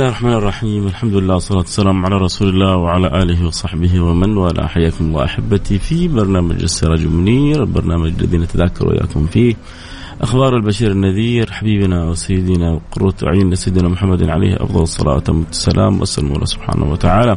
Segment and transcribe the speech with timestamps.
[0.00, 4.66] الله الرحمن الرحيم الحمد لله والصلاة والسلام على رسول الله وعلى آله وصحبه ومن والاه
[4.66, 9.54] حياكم الله أحبتي في برنامج السراج المنير البرنامج الذي نتذاكر وإياكم فيه
[10.20, 16.44] أخبار البشير النذير حبيبنا وسيدنا وقرة أعيننا سيدنا محمد عليه أفضل الصلاة والسلام وأسأل الله
[16.44, 17.36] سبحانه وتعالى.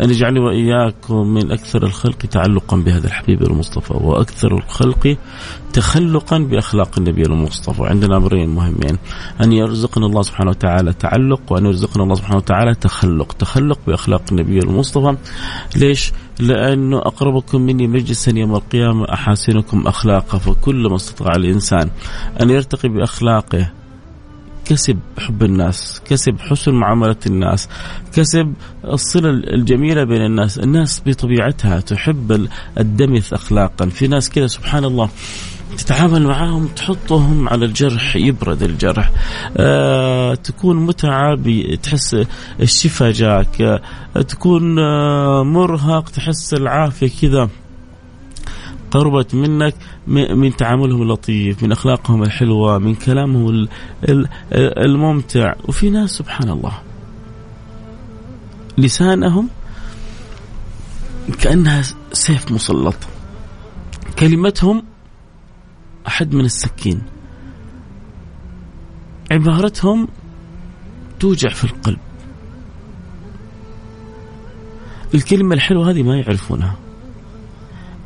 [0.00, 5.16] أن يجعلني وإياكم من أكثر الخلق تعلقا بهذا الحبيب المصطفى وأكثر الخلق
[5.72, 7.82] تخلقا بأخلاق النبي المصطفى.
[7.82, 8.98] عندنا أمرين مهمين.
[9.42, 13.32] أن يرزقنا الله سبحانه وتعالى تعلق وأن يرزقنا الله سبحانه وتعالى تخلق.
[13.32, 15.16] تخلق بأخلاق النبي المصطفى.
[15.76, 21.90] ليش؟ لأنه أقربكم مني مجلسا يوم القيامة أحاسنكم أخلاقا فكلما استطاع الإنسان
[22.40, 23.70] أن يرتقي بأخلاقه.
[24.64, 27.68] كسب حب الناس كسب حسن معاملة الناس
[28.14, 30.58] كسب الصلة الجميلة بين الناس.
[30.58, 33.86] الناس بطبيعتها تحب الدمث أخلاقا.
[33.86, 35.10] في ناس كذا سبحان الله
[35.78, 39.10] تتعامل معاهم تحطهم على الجرح يبرد الجرح.
[39.56, 41.38] آه تكون متعة
[41.82, 42.16] تحس
[42.60, 43.62] الشفا جاك.
[43.62, 47.48] آه تكون آه مرهق تحس العافية كذا.
[48.90, 49.74] قربت منك
[50.06, 53.68] من تعاملهم اللطيف من أخلاقهم الحلوة من كلامهم
[54.52, 55.54] الممتع.
[55.64, 56.78] وفي ناس سبحان الله
[58.78, 59.48] لسانهم
[61.40, 61.82] كأنها
[62.12, 62.96] سيف مسلط.
[64.18, 64.82] كلمتهم
[66.08, 67.02] أحد من السكين.
[69.30, 70.08] عبارتهم
[71.20, 71.98] توجع في القلب.
[75.14, 76.76] الكلمة الحلوة هذه ما يعرفونها.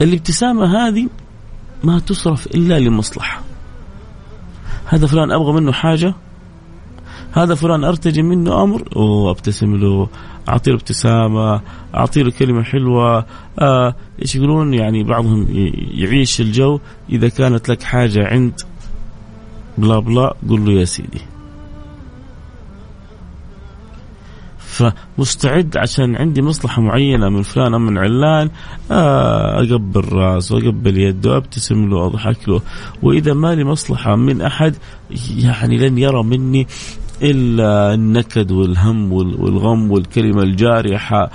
[0.02, 1.08] الابتسامة هذه
[1.84, 3.40] ما تصرف إلا لمصلحة.
[4.86, 6.14] هذا فلان أبغى منه حاجة
[7.32, 10.08] هذا فلان أرتجي منه أمر وابتسم له
[10.48, 11.60] اعطي له ابتسامه
[11.94, 13.26] اعطي له كلمة حلوة
[13.58, 15.46] آه إيش يقولون؟ يعني بعضهم
[15.94, 16.80] يعيش الجو
[17.10, 18.60] إذا كانت لك حاجة عند
[19.78, 21.20] بلا بلا قل له يا سيدي.
[24.80, 28.50] فمستعد عشان عندي مصلحة معينة من فلان أو من علان
[28.90, 32.60] آه، أقبل راسه وأقبل يده وأبتسم له وأضحك له.
[33.02, 34.76] وإذا ما لي مصلحة من أحد
[35.36, 36.66] يعني لن يرى مني
[37.22, 41.30] إلا النكد والهم والغم والكلمة الجارحة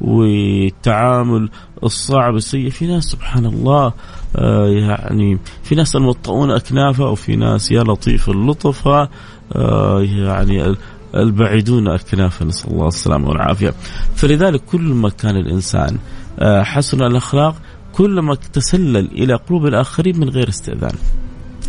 [0.00, 1.50] والتعامل
[1.84, 2.70] الصعب السيء.
[2.70, 3.92] في ناس سبحان الله
[4.36, 9.08] آه، يعني في ناس المطؤون أكنافها وفي ناس يا لطيف اللطفة
[9.56, 10.74] آه، يعني
[11.14, 13.74] البعيدون الكنافة نسأل الله السلامة والعافية
[14.14, 15.98] فلذلك كل ما كان الإنسان
[16.38, 17.54] آه، حسن الأخلاق
[17.92, 20.94] كلما تسلل إلى قلوب الآخرين من غير استئذان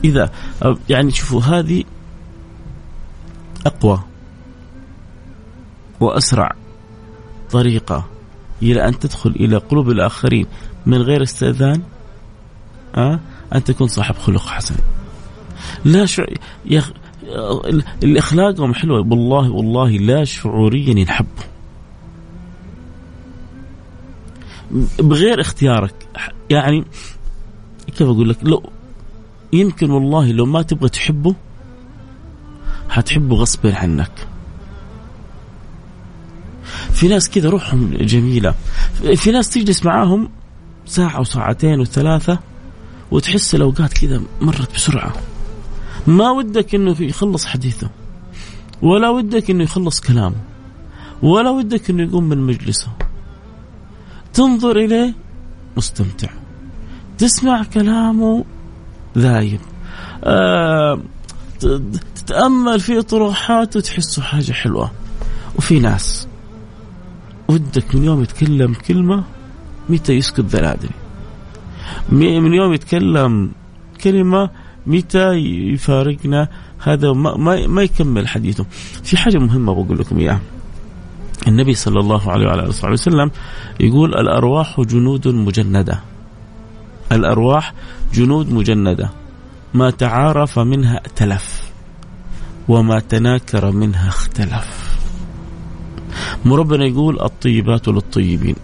[0.03, 0.31] إذا
[0.63, 1.83] آه، يعني شوفوا هذه
[3.65, 4.03] أقوى
[5.99, 6.55] وأسرع
[7.51, 8.05] طريقة
[8.61, 10.47] إلى أن تدخل إلى قلوب الآخرين
[10.85, 11.81] من غير استئذان
[12.95, 13.19] أه؟
[13.55, 14.75] أن تكون صاحب خلق حسن
[15.85, 16.23] لا شو
[16.65, 17.02] يا اللي
[18.03, 18.99] اخلاقهم حلوة.
[18.99, 21.43] والله والله لا شعوريا ينحبوا
[24.99, 25.93] بغير اختيارك
[26.49, 26.83] يعني
[27.87, 28.63] كيف أقول لك؟ لو
[29.53, 31.35] يمكن والله لو ما تبغى تحبه
[32.89, 34.27] حتحبه غصب عنك.
[36.91, 38.55] في ناس كذا روحهم جميلة.
[39.15, 40.29] في ناس تجلس معاهم
[40.85, 42.39] ساعة وساعتين وثلاثة
[43.11, 45.13] وتحس الأوقات كذا مرت بسرعة.
[46.07, 47.89] ما ودك إنه يخلص حديثه.
[48.81, 50.35] ولا ودك إنه يخلص كلامه.
[51.21, 52.87] ولا ودك إنه يقوم من مجلسه.
[54.33, 55.13] تنظر إليه
[55.77, 56.29] مستمتع.
[57.17, 58.45] تسمع كلامه
[59.17, 59.59] ذايب.
[60.23, 60.99] آه
[62.15, 64.91] تتأمل في طروحاته تحسه حاجة حلوة.
[65.57, 66.27] وفي ناس
[67.47, 69.23] ودك من يوم يتكلم كلمة
[69.89, 70.95] متى يسكت ذنادري
[72.09, 73.51] من يوم يتكلم
[74.03, 74.49] كلمة
[74.87, 75.33] متى
[75.73, 76.47] يفارقنا؟
[76.79, 78.65] هذا ما, ما, ما يكمل حديثه.
[79.03, 80.41] في حاجة مهمة بقول لكم إياها.
[81.47, 83.31] النبي صلى الله عليه وعلى آله وسلم
[83.79, 85.99] يقول الأرواح جنود مجندة.
[87.11, 87.73] الأرواح
[88.13, 89.09] جنود مجندة.
[89.73, 91.71] ما تعارف منها ائتلف
[92.67, 94.97] وما تناكر منها اختلف.
[96.45, 98.55] ربنا يقول الطيبات للطيبين.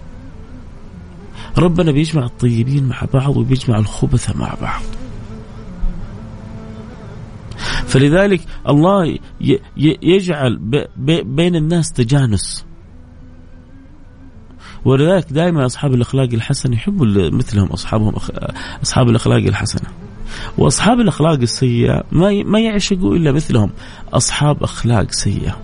[1.57, 4.81] ربنا بيجمع الطيبين مع بعض وبيجمع الخبث مع بعض.
[7.89, 9.17] فلذلك الله
[10.01, 10.59] يجعل
[11.23, 12.65] بين الناس تجانس.
[14.85, 18.13] ولذلك دائما أصحاب الأخلاق الحسنة يحبوا مثلهم أصحابهم
[18.83, 19.89] أصحاب الأخلاق الحسنة.
[20.57, 23.69] وأصحاب الأخلاق السيئة ما ما يعشقوا إلا مثلهم
[24.13, 25.57] أصحاب أخلاق سيئة.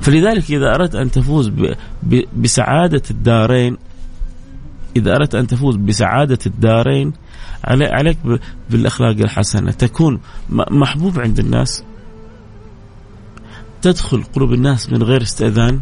[0.00, 1.52] فلذلك إذا أردت أن تفوز
[2.36, 3.76] بسعادة الدارين
[4.96, 7.12] إذا أردت أن تفوز بسعادة الدارين
[7.64, 8.18] عليك
[8.70, 9.70] بالأخلاق الحسنة.
[9.70, 11.84] تكون محبوب عند الناس.
[13.82, 15.80] تدخل قلوب الناس من غير استئذان.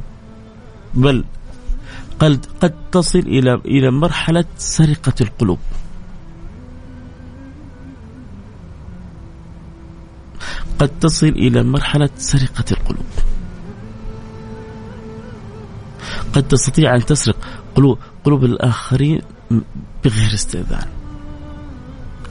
[0.95, 1.25] بل
[2.19, 5.59] قد قد تصل إلى إلى مرحلة سرقة القلوب.
[10.79, 13.07] قد تصل إلى مرحلة سرقة القلوب.
[16.33, 17.37] قد تستطيع أن تسرق
[17.75, 19.21] قلوب قلوب الآخرين
[20.05, 21.00] بغير استئذان.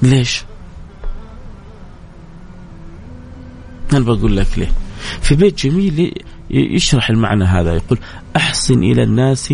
[0.02, 0.46] ليش؟
[3.94, 4.72] أنا بقول لك ليه.
[5.22, 6.14] في بيت جميل
[6.50, 7.74] يشرح المعنى هذا.
[7.74, 8.00] يقول
[8.36, 9.54] أحسن إلى الناس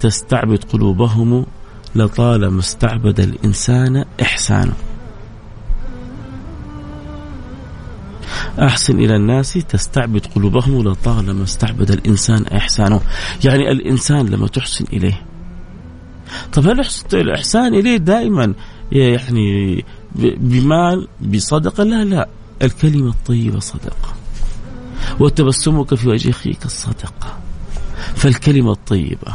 [0.00, 1.46] تستعبد قلوبهم
[1.94, 4.74] لطالما استعبد الإنسان إحسانه
[8.58, 13.00] أحسن إلى الناس تستعبد قلوبهم لطالما استعبد الإنسان إحسانه
[13.44, 15.22] يعني الإنسان لما تحسن إليه.
[16.52, 18.54] طب هل الإحسان إليه دائما
[18.92, 19.84] يعني
[20.14, 22.28] بمال بصدقة لا لا
[22.62, 24.14] الكلمة الطيبة صدقة.
[25.20, 27.38] وتبسمك في وجه أخيك الصدقة.
[28.14, 29.32] فالكلمة الطيبة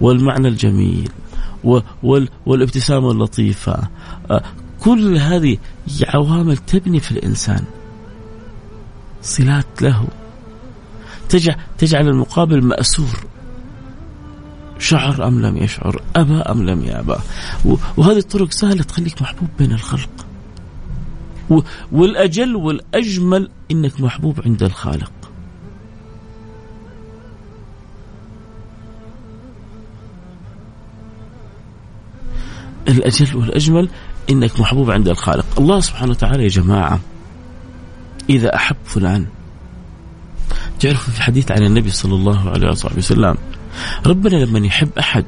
[0.00, 1.10] والمعنى الجميل
[2.46, 3.88] والابتسامة اللطيفة
[4.30, 4.42] آه،
[4.80, 5.58] كل هذه
[6.08, 7.64] عوامل تبني في الإنسان.
[9.22, 10.08] صلات له.
[11.28, 13.33] تجعل, تجعل المقابل مأسور.
[14.84, 17.16] شعر أم لم يشعر أبى أم لم يأبى.
[17.96, 20.26] وهذه الطرق سهلة تخليك محبوب بين الخلق.
[21.92, 25.12] والأجل والأجمل إنك محبوب عند الخالق.
[32.88, 33.88] الأجل والأجمل
[34.30, 35.46] إنك محبوب عند الخالق.
[35.58, 37.00] الله سبحانه وتعالى يا جماعة
[38.30, 39.26] إذا أحب فلان.
[40.80, 43.36] تعرفوا في الحديث عن النبي صلى الله عليه وسلم
[44.06, 45.24] ربنا لما يحب أحد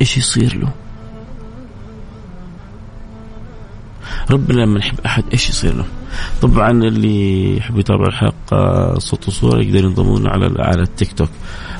[0.00, 0.72] إيش يصير له؟
[4.30, 5.84] ربنا لما يحب أحد إيش يصير له؟
[6.42, 11.30] طبعا اللي يحب يتابع الحلقة صوت وصورة يقدر ينضمون على على التيك توك.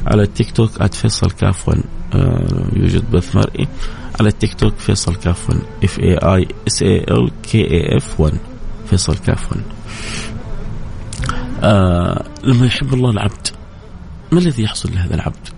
[0.06, 1.82] على التيك توك @فيصل كاف 1
[2.14, 3.68] آه يوجد بث مرئي.
[4.20, 8.20] على التيك توك فيصل كاف 1 F A I S A L K A F
[8.20, 8.38] 1
[8.90, 9.62] فيصل كاف 1
[11.62, 13.46] آه لما يحب الله العبد.
[14.32, 15.48] ما الذي يحصل لهذا العبد؟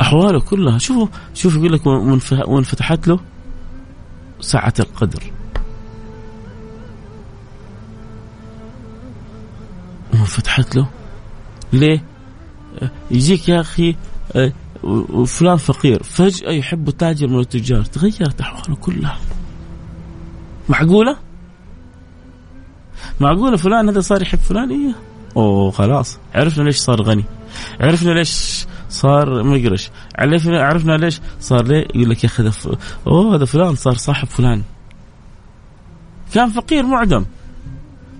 [0.00, 1.86] أحواله كلها شوفوا شوفوا يقول لك
[2.48, 3.20] وانفتحت له
[4.40, 5.32] سعة القدر.
[10.14, 10.88] وفتحت له؟
[11.72, 12.04] ليه؟
[13.10, 13.64] يجيك يا
[14.36, 14.52] آه،
[14.84, 19.18] وفلان فقير فجأة يحب تاجر من التجار تغيرت أحواله كلها.
[20.68, 21.16] معقولة؟
[23.20, 24.94] معقولة فلان هذا صار يحب فلان؟ إيه.
[25.36, 27.24] أوه خلاص عرفنا ليش صار غني.
[27.80, 32.50] عرفنا ليش صار مقرش عرفنا عرفنا ليش صار ليه يقول لك يا أخي
[33.06, 34.62] أوه هذا فلان صار صاحب فلان.
[36.34, 37.24] كان فقير معدم.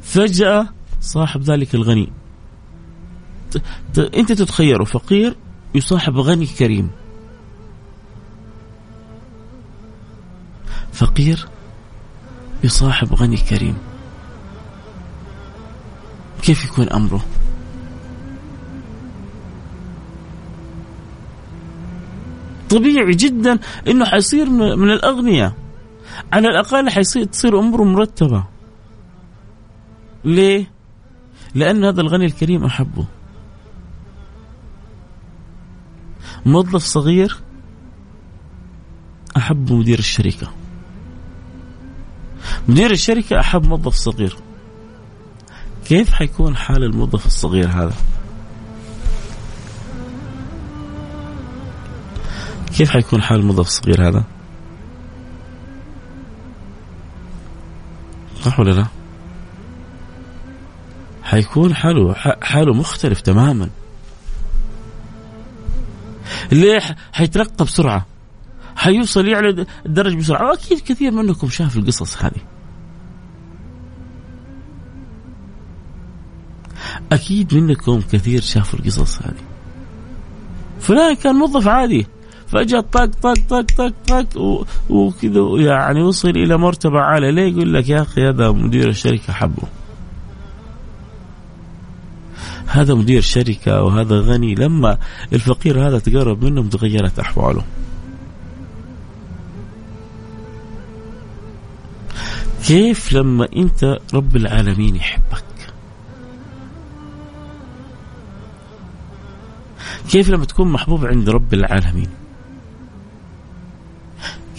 [0.02, 0.68] فجأة
[1.00, 2.12] صاحب ذلك الغني.
[3.98, 5.36] أنت تتخيله فقير
[5.74, 6.90] يصاحب غني كريم.
[10.92, 11.48] فقير
[12.64, 13.78] يصاحب غني كريم.
[16.42, 17.24] كيف يكون أمره؟
[22.70, 23.58] طبيعي جدا
[23.88, 25.52] إنه حيصير من الأغنياء.
[26.32, 28.44] على الأقل حيصير تصير أموره مرتبة.
[30.24, 30.70] ليه؟
[31.54, 33.06] لأن هذا الغني الكريم أحبه.
[36.46, 37.36] موظف صغير
[39.36, 40.52] أحب مدير الشركة.
[42.68, 44.36] مدير الشركة أحب موظف صغير.
[45.92, 47.94] كيف حيكون حال الموظف الصغير هذا؟
[52.76, 54.24] كيف حيكون حال الموظف الصغير هذا؟
[58.44, 58.86] صح ولا لا؟
[61.22, 63.70] حيكون حاله حاله مختلف تماما.
[66.52, 68.06] ليه حيترقى بسرعة.
[68.76, 70.50] حيوصل يعلى الدرج بسرعة.
[70.50, 72.51] واكيد كثير منكم شاف القصص هذه.
[77.14, 79.44] أكيد منكم كثير شافوا القصص هذه.
[80.80, 82.06] فلان كان موظف عادي.
[82.46, 84.38] فجأة طق طق طق طق طق
[84.90, 87.30] وكذا يعني وصل إلى مرتبة عالية.
[87.30, 89.62] ليه يقول لك يا أخي هذا مدير الشركة حبه؟
[92.66, 94.54] هذا مدير شركة وهذا غني.
[94.54, 94.98] لما
[95.32, 97.64] الفقير هذا تقرب منهم تغيرت أحواله.
[102.66, 105.51] كيف لما أنت رب العالمين يحبك؟
[110.10, 112.08] كيف لما تكون محبوب عند رب العالمين؟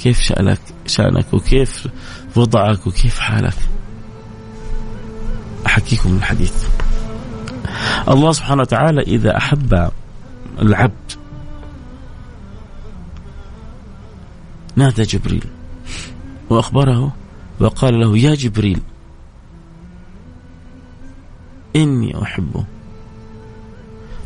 [0.02, 1.88] كيف شأنك شأنك وكيف
[2.36, 3.58] وضعك وكيف حالك؟
[5.66, 6.68] أحكيكم الحديث
[8.10, 9.90] الله سبحانه وتعالى إذا أحب
[10.62, 11.12] العبد
[14.76, 15.46] نادى جبريل
[16.50, 17.14] وأخبره
[17.60, 18.82] وقال له يا جبريل
[21.76, 22.66] إني أحبه.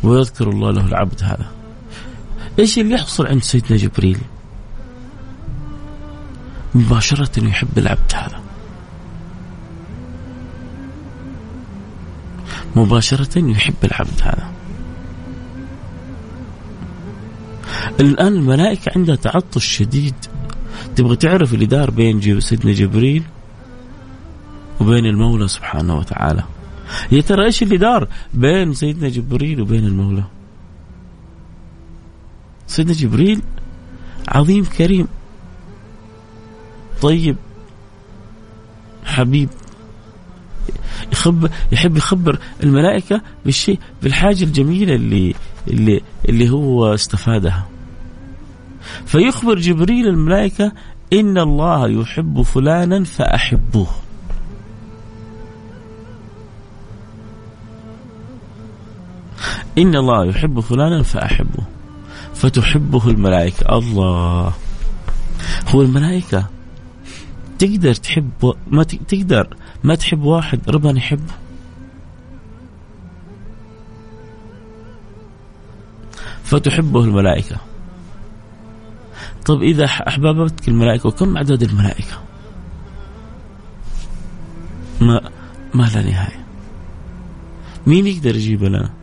[0.04, 1.51] ويذكر الله له العبد هذا.
[2.60, 4.20] إيش اللي يحصل عند سيدنا جبريل؟
[6.75, 8.42] مباشرة يحب العبد هذا.
[12.75, 14.51] مباشرة يحب العبد هذا.
[18.00, 20.16] الآن الملائكة عندها تعطش شديد.
[20.96, 23.24] تبغى تعرف اللي دار بين سيدنا جبريل
[24.82, 26.44] وبين المولى سبحانه وتعالى.
[27.12, 30.24] يا ترى إيش اللي دار بين سيدنا جبريل وبين المولى؟
[32.67, 33.41] سيدنا جبريل
[34.27, 35.08] عظيم كريم.
[37.01, 37.36] طيب.
[39.06, 39.50] حبيب.
[41.12, 45.36] يخبر يحب يخبر الملائكة بالشيء بالحاجة الجميلة اللي
[45.67, 47.67] اللي اللي هو استفادها.
[49.06, 50.72] فيخبر جبريل الملائكة
[51.13, 54.07] إن الله يحب فلانا فأحبوه.
[59.77, 61.63] إن الله يحب فلانا فأحبه
[62.34, 63.77] فتحبه الملائكة.
[63.77, 64.53] الله.
[65.67, 66.46] هو الملائكة.
[67.60, 71.34] تقدر تحب ما تقدر ما تحب واحد ربنا يحبه.
[76.43, 77.57] فتحبه الملائكة.
[79.46, 82.22] طيب إذا أحببتك الملائكة وكم عدد الملائكة؟
[85.01, 85.29] ما
[85.74, 86.46] ما لا نهاية.
[87.88, 88.97] مين يقدر يجيب لنا؟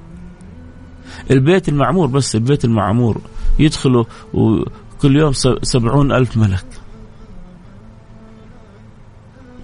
[1.30, 3.20] البيت المعمور بس البيت المعمور
[3.58, 4.04] يدخلوا
[5.02, 6.64] كل يوم سبعون ألف ملك.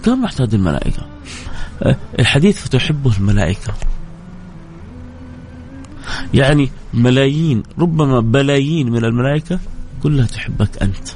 [0.04, 1.06] كم محتاج الملائكة؟
[2.18, 3.74] الحديث فتحبه الملائكة.
[6.34, 9.60] يعني ملايين ربما بلايين من الملائكة
[10.02, 11.08] كلها تحبك أنت.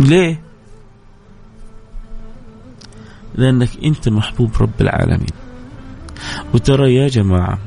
[0.00, 0.40] ليه؟
[3.34, 5.32] لأنك أنت محبوب رب العالمين.
[6.54, 7.58] وترى يا جماعة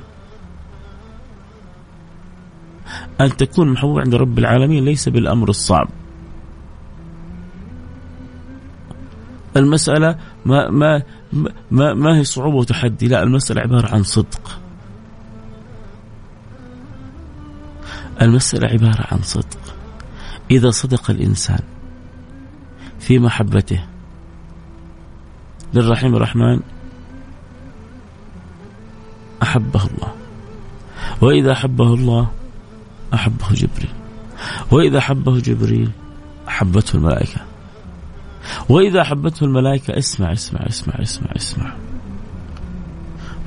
[3.22, 5.88] أن تكون محبوب عند رب العالمين؟ ليس بالأمر الصعب.
[9.58, 11.04] المسألة ما ما
[11.72, 14.60] ما, ما هي صعوبة وتحدي؟ لا المسألة عبارة عن صدق.
[18.22, 19.76] المسألة عبارة عن صدق.
[20.52, 21.60] إذا صدق الإنسان
[23.00, 23.84] في محبته
[25.74, 26.60] للرحيم الرحمن
[29.44, 30.14] أحبه الله.
[31.22, 32.28] وإذا أحبه الله
[33.13, 33.94] أحبه جبريل.
[34.72, 35.92] وإذا أحبه جبريل
[36.48, 37.42] أحبته الملائكة.
[38.70, 41.74] وإذا أحبته الملائكة اسمع اسمع اسمع اسمع اسمع.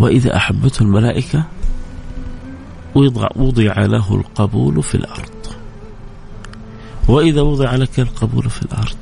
[0.00, 1.44] وإذا أحبته الملائكة
[2.94, 5.46] وضع, وضع له القبول في الأرض.
[7.08, 8.96] وإذا وضع لك القبول في الأرض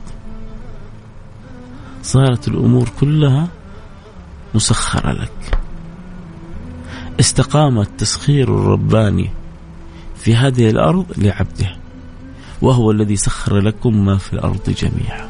[2.02, 3.49] صارت الأمور كلها
[4.55, 5.59] مسخرة لك.
[7.21, 9.31] استقام التسخير الرباني
[10.21, 11.77] في هذه الأرض لعبده
[12.62, 15.29] وهو الذي سخر لكم ما في الأرض جميعا.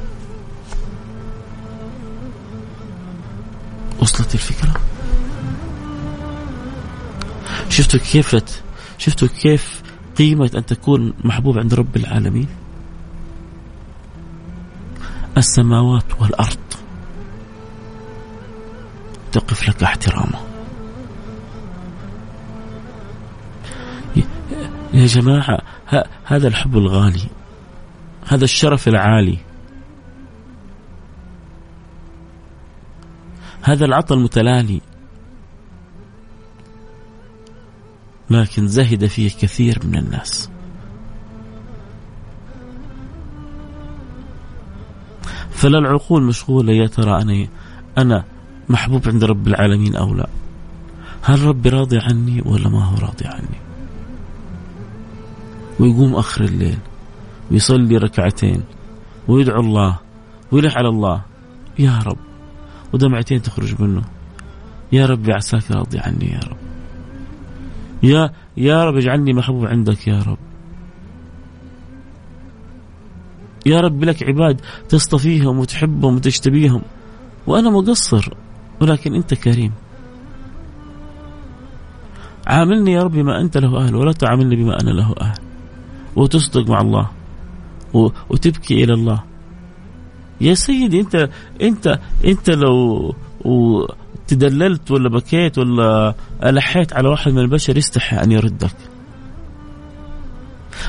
[4.01, 4.81] وصلت الفكرة؟
[7.69, 8.37] شفتوا كيف
[8.99, 9.83] شفتوا كيف
[10.19, 12.49] قيمة أن تكون محبوب عند رب العالمين؟
[15.39, 16.59] السماوات والأرض.
[19.33, 20.50] تقف لك احترامه
[24.95, 25.59] يا جماعة
[26.25, 27.29] هذا الحب الغالي
[28.29, 29.39] هذا الشرف العالي.
[33.63, 34.81] هذا العطاء المتلالي.
[38.31, 40.51] لكن زهد فيه كثير من الناس.
[45.51, 47.49] فلا العقول مشغولة يا ترى أنا
[47.99, 48.25] أنا
[48.69, 50.29] محبوب عند رب العالمين أو لا؟
[51.23, 53.70] هل ربي راضي عني ولا ما هو راضي عني؟
[55.81, 56.79] ويقوم آخر الليل
[57.51, 58.63] ويصلي ركعتين
[59.29, 59.99] ويدعو الله
[60.53, 61.23] ويلح على الله.
[61.79, 62.19] يا رب.
[62.93, 64.03] ودمعتين تخرج منه.
[64.93, 66.57] يا رب عساك راضي عني يا رب.
[68.03, 70.39] يا يا رب اجعلني محبوب عندك يا رب.
[73.67, 76.83] يا رب لك عباد تصطفيهم وتحبهم وتجتبيهم.
[77.47, 78.35] وأنا مقصر
[78.81, 79.73] ولكن أنت كريم.
[82.47, 85.50] عاملني يا رب بما أنت له أهل ولا تعاملني بما أنا له أهل.
[86.17, 87.11] وتصدق مع الله.
[88.31, 89.23] وتبكي إلى الله.
[90.41, 91.31] يا سيدي أنت
[91.63, 93.15] أنت أنت لو
[94.27, 96.15] تدللت ولا بكيت ولا
[96.45, 98.77] ألحيت على واحد من البشر يستحي أن يردك.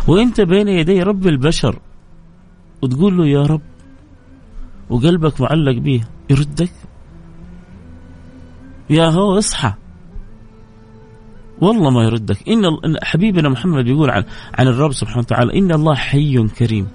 [0.07, 1.79] وأنت بين يدي رب البشر
[2.81, 3.61] وتقول له يا رب
[4.89, 6.71] وقلبك معلق به يردك.
[8.89, 9.73] يا هو اصحى.
[11.61, 12.49] والله ما يردك.
[12.49, 12.63] إن
[13.03, 16.87] حبيبنا محمد يقول عن عن الرب سبحانه وتعالى إن الله حي كريم.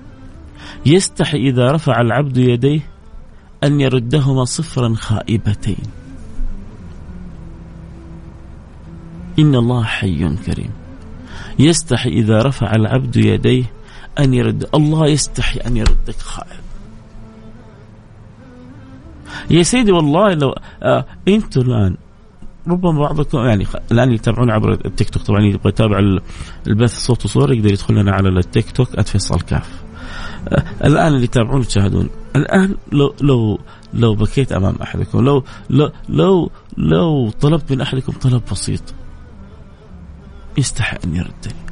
[0.86, 2.80] يستحي إذا رفع العبد يديه
[3.64, 5.86] أن يردهما صفرا خائبتين.
[9.38, 10.70] إن الله حي كريم.
[11.58, 13.64] يستحي إذا رفع العبد يديه
[14.18, 14.68] أن يرد.
[14.74, 16.66] الله يستحي أن يردك خائب.
[19.50, 21.96] يا سيدي والله لو آه أنتم الآن
[22.68, 25.22] ربما بعضكم يعني الآن يتابعون عبر التيك توك.
[25.22, 25.98] طبعا يبغى يتابع
[26.66, 29.82] البث صوت وصوره يقدر يدخل لنا على التيك توك @فيصل كاف.
[30.48, 33.58] آه الآن اللي يتابعون وتشاهدون الآن لو لو
[33.94, 38.94] لو بكيت أمام أحدكم لو لو لو لو طلبت من أحدكم طلب بسيط
[40.58, 41.65] يستحي أن يردني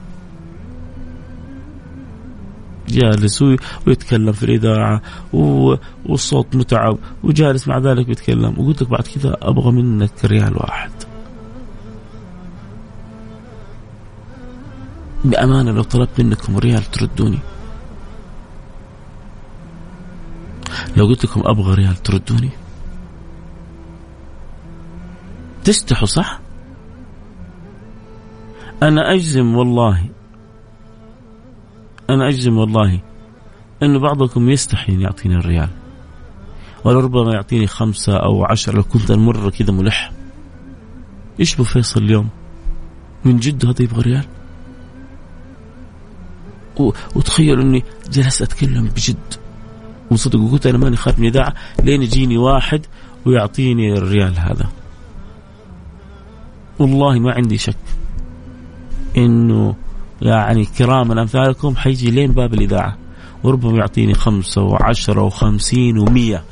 [2.88, 3.44] جالس
[3.86, 5.02] ويتكلم في الإذاعة
[6.06, 8.54] والصوت متعب وجالس مع ذلك بيتكلم.
[8.58, 10.90] وقلت لك بعد كذا أبغى منك ريال واحد.
[15.24, 17.38] بأمانة لو طلبت منكم ريال تردوني.
[20.96, 22.50] لو قلت لكم أبغى ريال تردوني.
[25.64, 26.40] تستحوا صح؟
[28.82, 30.08] أنا أجزم والله
[32.10, 33.00] أنا أجزم والله
[33.82, 35.68] أن بعضكم يستحي أن يعطيني الريال
[36.84, 40.12] ولربما يعطيني خمسة أو عشرة لو كنت مرة كذا ملح.
[41.40, 42.28] إيش بو فيصل اليوم؟
[43.24, 44.24] من جد هذا يبغى ريال؟
[47.16, 49.34] وتخيل أني جلست أتكلم بجد.
[50.10, 52.86] وصدق وقلت أنا ماني خارج من إذاعة لين يجيني واحد
[53.26, 54.68] ويعطيني الريال هذا.
[56.78, 57.76] والله ما عندي شك
[59.16, 59.74] إنه
[60.24, 62.96] يعني كراما أمثالكم حيجي لين باب الإذاعة.
[63.42, 66.44] وربما يعطيني خمسة وعشرة وخمسين ومية.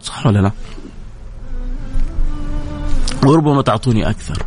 [0.00, 0.52] صح ولا لا؟
[3.26, 4.42] وربما تعطوني أكثر.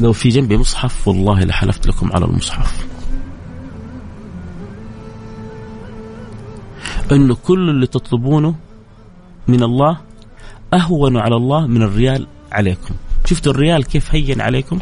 [0.00, 2.86] لو في جنبي مصحف والله لحلفت لكم على المصحف.
[7.12, 8.54] إنه كل اللي تطلبونه
[9.48, 10.05] من الله
[10.74, 12.94] أهون على الله من الريال عليكم.
[13.24, 14.78] شفتوا الريال كيف هين عليكم؟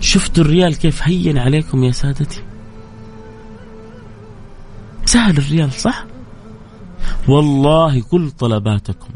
[0.00, 2.42] شفتوا الريال كيف هين عليكم يا سادتي؟
[5.04, 6.04] سهل الريال صح؟
[7.28, 9.10] والله كل طلباتكم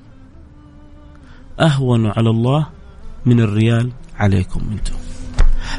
[1.61, 2.67] أهون على الله
[3.27, 4.95] من الريال عليكم أنتم.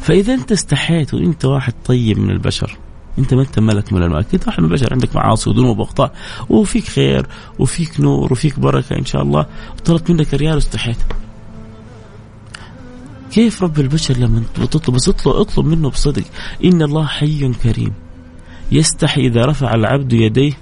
[0.02, 2.78] فإذا أنت استحيت وأنت واحد طيب من البشر
[3.20, 6.16] انت ما انت ملك من الملك انت واحد من البشر عندك معاصي وذنوب واخطاء
[6.50, 7.28] وفيك خير
[7.60, 9.46] وفيك نور وفيك بركة إن شاء الله.
[9.86, 10.98] طلبت منك ريال واستحيت.
[13.32, 16.24] كيف رب البشر لما تطلب بس اطلب, اطلب منه بصدق.
[16.66, 17.94] إن الله حي كريم.
[18.72, 20.54] يستحي إذا رفع العبد يديه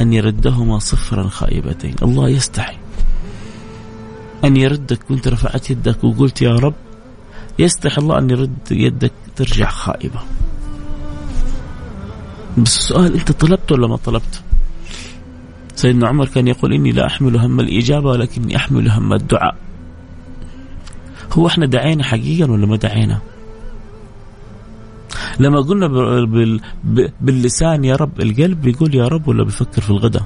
[0.00, 2.76] أن يردهما صفرا خائبتين الله يستحي
[4.44, 6.74] أن يردك وانت رفعت يدك وقلت يا رب
[7.58, 10.20] يستحي الله أن يرد يدك ترجع خائبة.
[12.58, 14.42] بس السؤال انت طلبت ولا ما طلبت؟
[15.74, 19.56] سيدنا عمر كان يقول إني لا أحمل هم الإجابة ولكني أحمل هم الدعاء.
[21.32, 23.20] هو إحنا دعينا حقيقا ولا ما دعينا؟
[25.40, 25.88] لما قلنا
[27.20, 30.22] باللسان يا رب القلب بيقول يا رب ولا بيفكر في الغداء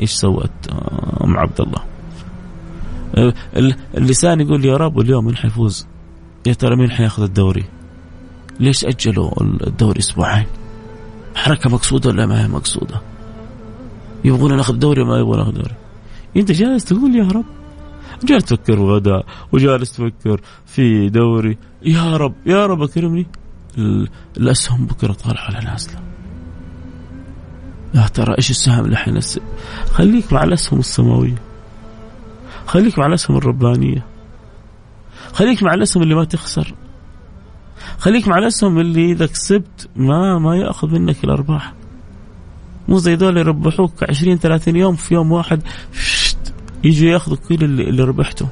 [0.00, 0.50] إيش سوت
[1.24, 1.82] أم عبد الله
[3.94, 5.86] اللسان يقول يا رب واليوم مين حيفوز
[6.46, 7.64] يا ترى مين حياخذ الدوري
[8.60, 10.46] ليش أجلوا الدوري أسبوعين
[11.34, 13.00] حركة مقصودة ولا ما هي مقصودة؟
[14.24, 15.74] يبغون ناخذ دوري ما يبغون ناخذ دوري.
[16.36, 17.44] أنت جالس تقول يا رب.
[18.24, 21.58] جالس تفكر في غداء وجالس تفكر في دوري.
[21.82, 23.26] يا رب يا رب أكرمني.
[24.36, 26.00] الأسهم بكرة طالعة على نازلة.
[27.94, 29.40] يا ترى إيش السهم اللي حينزل
[29.90, 31.42] خليك مع الأسهم السماوية.
[32.66, 34.06] خليك مع الأسهم الربانية.
[35.32, 36.74] خليك مع الأسهم اللي ما تخسر.
[38.00, 41.72] خليك مع الاسهم اللي إذا كسبت ما ما يأخذ منك الأرباح.
[42.88, 45.62] مو زي دول يربحوك 20 30 يوم في يوم واحد
[46.84, 48.48] يجوا ياخذوا كل اللي, اللي ربحته.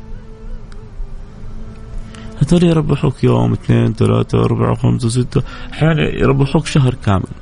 [2.43, 7.33] هذول يربحوك يوم اثنين ثلاثة أربعة خمسة ستة أحيانا يربحوك شهر كامل.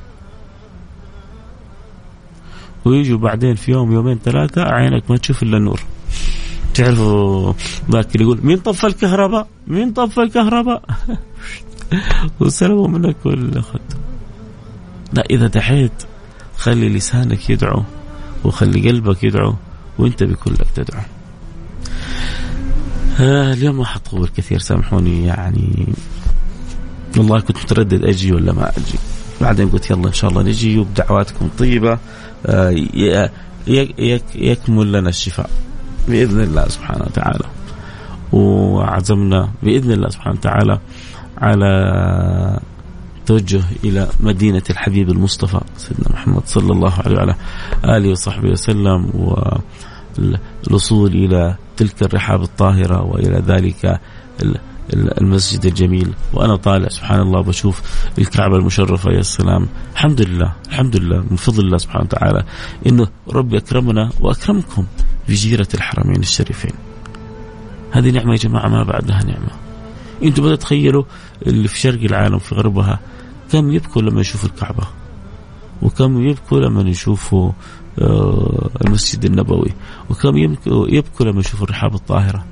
[2.84, 5.80] ويجوا بعدين في يوم يومين ثلاثة عينك ما تشوف إلا النور.
[6.74, 7.52] تعرفوا
[7.90, 10.82] ذاك اللي يقول مين طفى الكهرباء؟ مين طفى الكهرباء؟
[12.40, 13.16] وسلبوا منك
[13.56, 13.78] أخذ
[15.12, 15.92] لا إذا دحيت
[16.56, 17.82] خلي لسانك يدعو
[18.44, 19.54] وخلي قلبك يدعو
[19.98, 21.02] وأنت بكلك تدعو.
[23.20, 25.86] آه اليوم ما حطول كثير سامحوني يعني
[27.16, 28.98] والله كنت متردد أجي ولا ما أجي.
[29.40, 31.98] بعدين قلت يلا إن شاء الله نجي وبدعواتكم طيبة
[32.46, 33.30] آه
[34.34, 35.50] يكمل لنا الشفاء
[36.08, 37.44] بإذن الله سبحانه وتعالى.
[38.32, 40.78] وعزمنا بإذن الله سبحانه وتعالى.
[41.38, 42.60] على
[43.26, 47.34] توجه إلى مدينة الحبيب المصطفى سيدنا محمد صلى الله عليه وعلى
[47.84, 49.10] آله وصحبه وسلم
[50.18, 54.00] والوصول إلى تلك الرحاب الطاهرة وإلى ذلك
[54.94, 56.14] المسجد الجميل.
[56.34, 57.82] وأنا طالع سبحان الله بشوف
[58.18, 59.68] الكعبة المشرفة يا سلام.
[59.92, 62.44] الحمد لله الحمد لله من فضل الله سبحانه وتعالى
[62.86, 64.86] إنه ربي أكرمنا وأكرمكم
[65.28, 66.72] بجيرة الحرمين الشريفين.
[67.90, 69.65] هذه نعمة يا جماعة ما بعدها نعمة.
[70.22, 71.04] أنتم بدأت تخيلوا
[71.46, 73.00] اللي في شرق العالم في غربها
[73.52, 74.86] كم يبكوا لما يشوفوا الكعبة؟
[75.82, 77.52] وكم يبكوا لما يشوفوا
[77.98, 79.72] آه، المسجد النبوي؟
[80.10, 82.44] وكم يبكوا لما يشوفوا الرحاب الطاهرة؟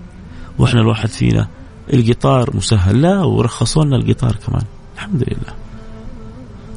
[0.59, 1.49] وإحنا الواحد فينا
[1.93, 3.03] القطار مسهل.
[3.03, 4.65] لا ورخصوا لنا القطار كمان.
[4.95, 5.55] الحمد لله.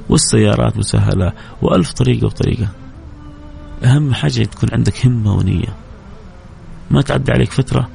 [0.10, 2.68] والسيارات مسهلة وألف طريقة وطريقة.
[3.84, 5.76] أهم حاجة تكون عندك همة ونية.
[6.92, 7.90] ما تعدي عليك فترة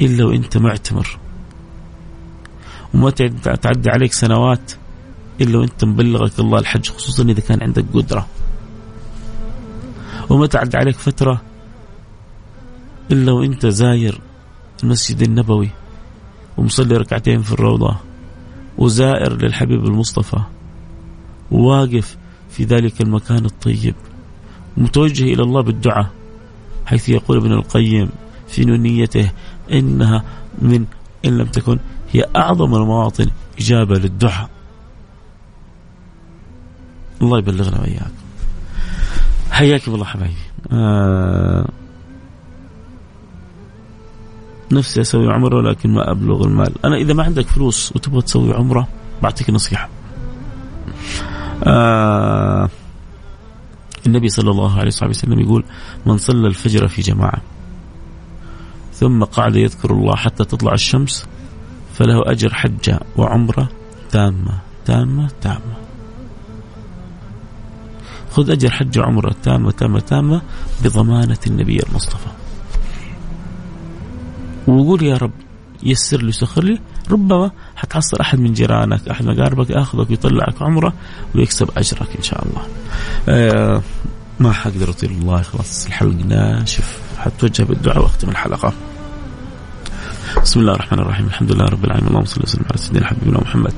[0.00, 1.18] إلا وإنت معتمر.
[2.94, 3.10] وما
[3.62, 4.72] تعدي عليك سنوات
[5.40, 8.26] إلا وانت مبلغك الله الحج خصوصا إذا كان عندك قدرة.
[10.30, 11.42] وما تعدي عليك فترة
[13.12, 14.20] إلا وأنت زاير
[14.82, 15.70] المسجد النبوي
[16.56, 17.96] ومصلي ركعتين في الروضة
[18.78, 20.40] وزائر للحبيب المصطفى
[21.50, 22.16] وواقف
[22.50, 23.94] في ذلك المكان الطيب
[24.76, 26.10] متوجه إلى الله بالدعاء
[26.86, 28.08] حيث يقول ابن القيم
[28.48, 29.30] في نونيته
[29.72, 30.24] إنها
[30.58, 30.84] من
[31.24, 31.78] إن لم تكن
[32.12, 34.50] هي أعظم المواطن إجابة للدعاء.
[37.22, 38.10] الله يبلغنا وإياكم.
[39.50, 40.34] حياكم الله حبايبي.
[40.72, 41.68] آه
[44.72, 46.84] نفسي أسوي عمرة ولكن ما أبلغ المال.
[46.84, 48.88] أنا إذا ما عندك فلوس وتبغى تسوي عمرة
[49.22, 49.88] بعطيك نصيحة.
[51.64, 52.68] آه
[54.06, 55.64] النبي صلى الله عليه وسلم يقول
[56.06, 57.42] من صلى الفجر في جماعة
[58.92, 61.26] ثم قعد يذكر الله حتى تطلع الشمس
[62.00, 63.68] فله أجر حجة وعمرة
[64.10, 65.76] تامة تامة تامة.
[68.30, 70.42] خذ أجر حج عمرة تامة تامة تامة
[70.84, 72.28] بضمانة النبي المصطفى.
[74.66, 75.30] وقول يا رب
[75.82, 76.78] يسر لي سخر لي
[77.10, 80.92] ربما حتحصل أحد من جيرانك أحد مقاربك ياخذك ويطلعك عمرة
[81.34, 82.62] ويكسب أجرك إن شاء الله.
[83.28, 83.82] آه
[84.40, 88.72] ما حقدر أطيل الله خلاص الحلق ناشف حتوجه بالدعاء وأختم الحلقة.
[90.42, 91.26] بسم الله الرحمن الرحيم.
[91.26, 92.08] الحمد لله رب العالمين.
[92.08, 93.72] اللهم صل وسلم على سيدنا حبيبنا محمد.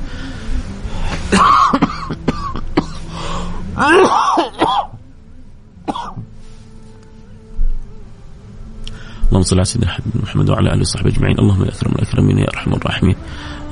[9.28, 12.72] اللهم صل على سيدنا محمد وعلى آله وصحبه أجمعين، اللهم يا أكرم الأكرمين يا أرحم
[12.72, 13.16] الراحمين.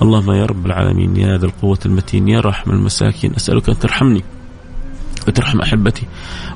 [0.03, 3.35] اللهم يا رب العالمين يا ذا القوة المتين يا رحم المساكين.
[3.35, 4.25] أسألك أن ترحمني.
[5.29, 6.07] وترحم أحبتي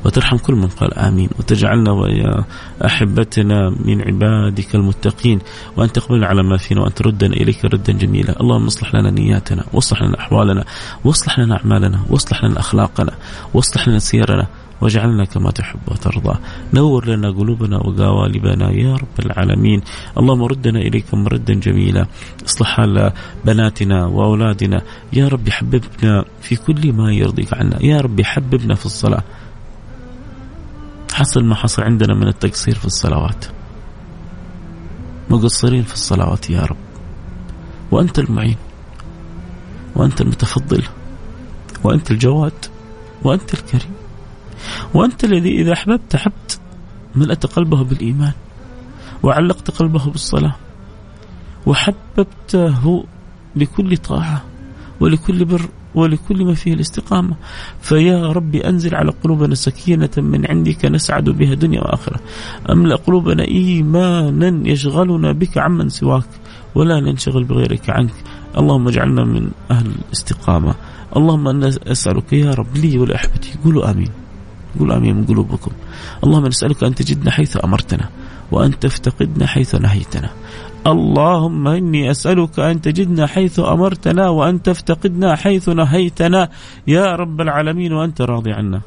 [0.04, 2.44] وترحم كل من قال آمين وتجعلنا ويا
[2.86, 5.38] أحبتنا من عبادك المتقين
[5.76, 10.02] وأن تقبلنا على ما فينا وأن تردنا إليك ردا جميلا، اللهم اصلح لنا نياتنا واصلح
[10.02, 10.64] لنا أحوالنا
[11.04, 13.12] واصلح لنا أعمالنا واصلح لنا أخلاقنا
[13.54, 14.46] واصلح لنا سيرنا.
[14.80, 16.38] واجعلنا كما تحب وترضى.
[16.74, 19.80] نور لنا قلوبنا وقوالبنا يا رب العالمين.
[20.18, 22.06] اللهم ردنا إليك مردا جميلا.
[22.44, 23.12] اصلح حال
[23.44, 24.82] بناتنا وأولادنا.
[25.12, 27.82] يا رب حببنا في كل ما يرضيك عنا.
[27.82, 29.22] يا رب حببنا في الصلاة.
[31.14, 33.44] حصل ما حصل عندنا من التقصير في الصلوات.
[35.30, 36.76] مقصرين في الصلوات يا رب.
[37.90, 38.56] وأنت المعين.
[39.96, 40.82] وأنت المتفضل.
[41.84, 42.64] وأنت الجواد.
[43.22, 44.03] وأنت الكريم.
[44.94, 46.60] وأنت الذي إذا أحببت حبت
[47.14, 48.32] ملأت قلبه بالإيمان
[49.22, 50.54] وعلقت قلبه بالصلاة
[51.66, 53.04] وحببته
[53.56, 54.44] لكل طاعة
[55.00, 57.36] ولكل بر ولكل ما فيه الاستقامة.
[57.80, 62.20] فيا ربي أنزل على قلوبنا سكينة من عندك نسعد بها دنيا وآخرة.
[62.70, 66.28] أملأ قلوبنا إيمانا يشغلنا بك عمن سواك
[66.74, 68.14] ولا ننشغل بغيرك عنك.
[68.58, 70.74] اللهم اجعلنا من أهل الاستقامة.
[71.16, 73.58] اللهم أنا أسألك يا رب لي ولأحبتي.
[73.64, 74.23] قولوا آمين.
[74.78, 75.70] قولوا آمين من قلوبكم.
[76.24, 78.08] اللهم نسألك أن تجدنا حيث أمرتنا
[78.52, 80.30] وأن تفتقدنا حيث نهيتنا.
[80.86, 86.48] اللهم إني أسألك أن تجدنا حيث أمرتنا وأن تفتقدنا حيث نهيتنا.
[86.86, 88.80] يا رب العالمين وأنت راضي عنا.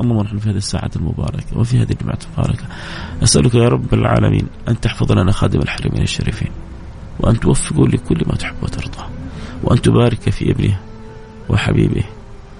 [0.00, 2.64] اللهم نحن في هذه الساعة المباركة وفي هذه الجمعة المباركة.
[3.22, 6.50] أسألك يا رب العالمين أن تحفظ لنا خادم الحرمين الشريفين
[7.20, 9.04] وأن توفقه لكل ما تحب وترضى
[9.64, 10.78] وأن تبارك في ابنه
[11.48, 12.04] وحبيبه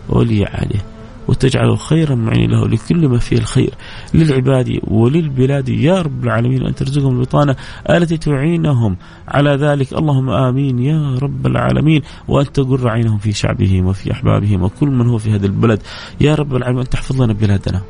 [0.08, 0.84] وولي عليه
[1.28, 3.74] وتجعله خيرا معي له لكل ما فيه الخير
[4.14, 5.68] للعباد وللبلاد.
[5.68, 7.56] يا رب العالمين وأن ترزقهم البطانة
[7.90, 8.96] التي تعينهم.
[9.28, 12.02] على ذلك اللهم آمين يا رب العالمين.
[12.28, 14.62] وأن تقر عينهم في شعبهم وفي أحبابهم.
[14.62, 15.82] وكل من هو في هذا البلد.
[16.20, 17.82] يا رب العالمين أن تحفظ لنا بلادنا.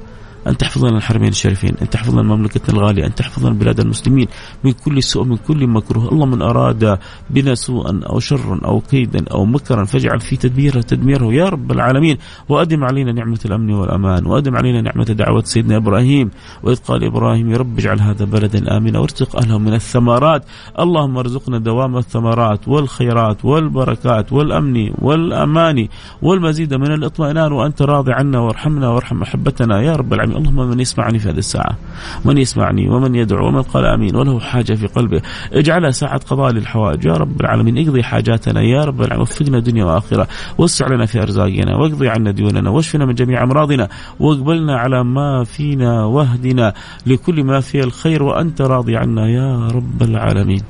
[0.49, 4.27] أن تحفظ لنا الحرمين الشريفين أن تحفظ لنا مملكتنا الغالية أن تحفظ لنا بلاد المسلمين
[4.65, 6.99] من كل سوء من كل مكروه الله من أراد
[7.31, 11.33] بنا سوءا أو شرا أو كيدا أو مكرا فاجعل في تدبيره تدميره.
[11.33, 16.31] يا رب العالمين وأدم علينا نعمة الأمن والأمان وأدم علينا نعمة دعوة سيدنا إبراهيم
[16.63, 20.45] وإذ قال إبراهيم يا رب اجعل هذا بلدا آمنا وارزق أهله من الثمرات.
[20.79, 25.89] اللهم ارزقنا دوام الثمرات والخيرات والبركات والأمن والأمان.
[26.23, 29.83] والمزيد من الإطمئنان وأنت راضي عنا وارحمنا وارحم أحبتنا.
[29.83, 30.38] يا رب العالمين.
[30.39, 31.77] اللهم من يسمعني في هذه الساعة
[32.25, 35.23] من يسمعني ومن يدعو ومن قال آمين وله حاجة في قلبه.
[35.53, 37.05] اجعلها ساعة قضاء للحوائج.
[37.05, 38.61] يا رب العالمين اقضي حاجاتنا.
[38.61, 40.29] يا رب العالمين وفقنا دنيا وآخرة.
[40.59, 41.77] وسع لنا في أرزاقنا.
[41.77, 42.71] واقضي عنا ديوننا.
[42.71, 43.89] واشفنا من جميع أمراضنا.
[44.21, 46.75] واقبلنا على ما فينا واهدنا
[47.07, 50.63] لكل ما فيه الخير وأنت راضي عنا يا رب العالمين.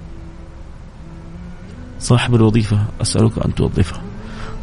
[1.98, 4.00] صاحب الوظيفة أسألك أن توظفه.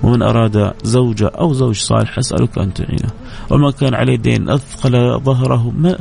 [0.03, 3.09] ومن أراد زوجة أو زوج صالح أسألك أن تعينه.
[3.49, 5.97] ومن كان عليه دين أثقل ظهره ما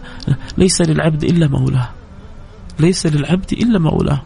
[0.58, 1.88] ليس للعبد إلا مولاه.
[2.80, 4.22] ليس للعبد إلا مولاه.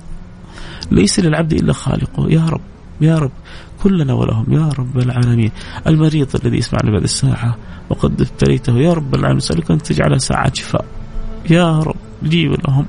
[0.91, 2.31] ليس للعبد إلا خالقه.
[2.31, 2.61] يا رب
[3.01, 3.33] يا رب
[3.83, 4.53] كلنا ولهم.
[4.53, 5.51] يا رب العالمين.
[5.87, 7.57] المريض الذي يسمعنا بعد الساعة
[7.91, 8.79] وقد ابتليته.
[8.79, 10.85] يا رب العالمين أسألك أن تجعلها ساعة شفاء.
[11.51, 12.87] يا رب لي ولهم.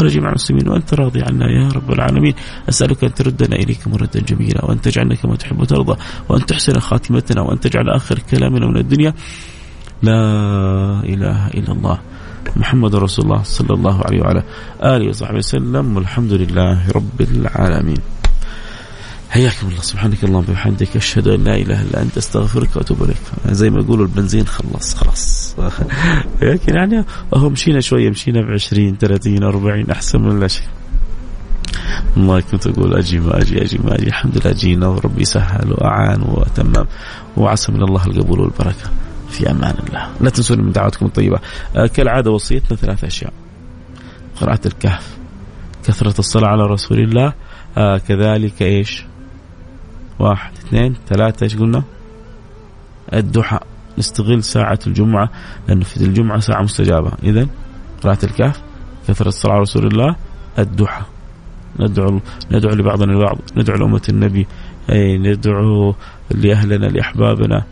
[0.00, 2.34] ولجميع المسلمين وانت راضي عنا يا رب العالمين.
[2.68, 7.60] أسألك أن تردنا إليك مردا جميلا وأن تجعلنا كما تحب وترضى وأن تحسن خاتمتنا وأن
[7.60, 9.14] تجعل آخر كلامنا من الدنيا.
[10.02, 10.20] لا
[11.04, 11.98] إله إلا الله.
[12.56, 14.42] محمد رسول الله صلى الله عليه وعلى
[14.82, 15.96] آله وصحبه وسلم.
[15.96, 18.17] والحمد لله رب العالمين.
[19.30, 19.80] حياكم الله.
[19.80, 23.16] سبحانك اللهم وبحمدك أشهد أن لا إله إلا أنت أستغفرك وأتوب إليك.
[23.46, 25.54] زي ما يقولوا البنزين خلص خلاص.
[26.42, 27.04] لكن يعني
[27.36, 30.66] أهو مشينا شوية مشينا ب 20 30 40 أحسن من لا شيء.
[32.16, 34.06] والله كنت أقول أجي ما أجي أجي ما أجي.
[34.06, 36.86] الحمد لله جينا وربي سهل وأعان وتمام.
[37.36, 38.90] وعسى من الله القبول والبركة.
[39.30, 40.08] في أمان الله.
[40.20, 41.38] لا تنسوني من دعواتكم الطيبة.
[41.76, 43.32] آه كالعادة وصيتنا ثلاث أشياء.
[44.40, 45.18] قراءة الكهف
[45.84, 47.32] كثرة الصلاة على رسول الله.
[47.78, 49.07] آه كذلك إيش؟
[50.18, 51.82] واحد اثنين ثلاثة إيش قلنا؟
[53.14, 53.58] الدحى
[53.98, 55.30] نستغل ساعة الجمعة
[55.68, 57.12] لأنه في الجمعة ساعة مستجابة.
[57.22, 57.46] إذا
[58.02, 58.62] قراءة الكهف
[59.08, 60.16] كثرة الصلاة على رسول الله
[60.58, 61.02] الدحى
[61.80, 64.46] ندعو ندعو لبعضنا البعض ندعو لأمة النبي
[64.92, 65.94] أي ندعو
[66.30, 67.64] لأهلنا لأحبابنا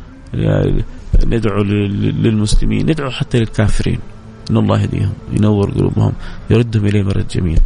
[1.26, 3.98] ندعو للمسلمين ندعو حتى للكافرين.
[4.50, 6.12] إن الله يهديهم ينور قلوبهم
[6.50, 7.60] يردهم إليه مرد جميل.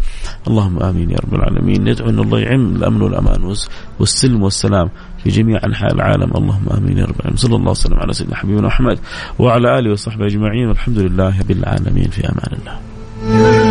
[0.49, 1.89] اللهم آمين يا رب العالمين.
[1.89, 3.55] ندعو إن الله يعم الأمن والأمان
[4.01, 4.89] والسلم والسلام
[5.25, 6.31] في جميع أنحاء العالم.
[6.37, 7.37] اللهم آمين يا رب العالمين.
[7.37, 8.99] صلى الله وسلم على سيدنا حبيبنا محمد
[9.39, 10.69] وعلى آله وصحبه أجمعين.
[10.69, 13.70] والحمد لله بالعالمين في أمان الله.